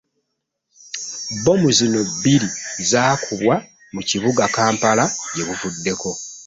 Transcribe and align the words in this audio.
Bbomu 1.37 1.67
zino 1.77 1.97
ebbiri 2.05 2.49
zaakubwa 2.89 3.55
mu 3.93 4.01
kibuga 4.09 4.43
Kampala 4.55 5.05
gye 5.33 5.43
buvuddeko 5.47 6.09